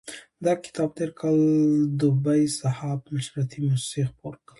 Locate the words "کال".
1.19-1.37